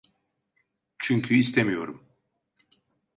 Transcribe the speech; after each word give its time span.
Çünkü 0.99 1.35
istemiyorum. 1.35 2.05